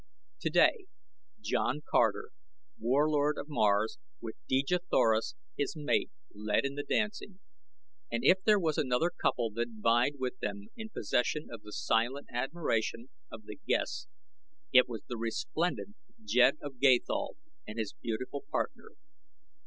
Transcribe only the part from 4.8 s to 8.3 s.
Thoris, his mate, led in the dancing, and